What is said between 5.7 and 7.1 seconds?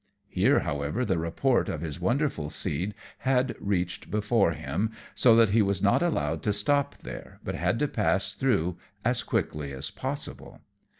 not allowed to stop